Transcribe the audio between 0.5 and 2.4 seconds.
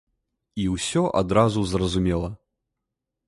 І ўсё адразу зразумела.